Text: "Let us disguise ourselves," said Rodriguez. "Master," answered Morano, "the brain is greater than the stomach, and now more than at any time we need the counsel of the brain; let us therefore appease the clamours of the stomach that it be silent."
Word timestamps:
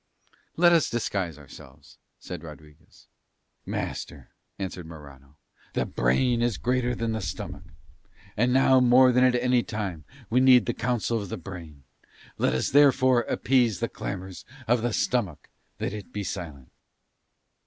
"Let 0.57 0.71
us 0.71 0.89
disguise 0.89 1.37
ourselves," 1.37 1.99
said 2.17 2.41
Rodriguez. 2.43 3.05
"Master," 3.67 4.31
answered 4.57 4.87
Morano, 4.87 5.37
"the 5.73 5.85
brain 5.85 6.41
is 6.41 6.57
greater 6.57 6.95
than 6.95 7.11
the 7.11 7.21
stomach, 7.21 7.65
and 8.35 8.51
now 8.51 8.79
more 8.79 9.11
than 9.11 9.23
at 9.23 9.35
any 9.35 9.61
time 9.61 10.05
we 10.27 10.39
need 10.39 10.65
the 10.65 10.73
counsel 10.73 11.21
of 11.21 11.29
the 11.29 11.37
brain; 11.37 11.83
let 12.39 12.55
us 12.55 12.71
therefore 12.71 13.21
appease 13.29 13.79
the 13.79 13.87
clamours 13.89 14.43
of 14.67 14.81
the 14.81 14.91
stomach 14.91 15.49
that 15.77 15.93
it 15.93 16.11
be 16.11 16.23
silent." 16.23 16.71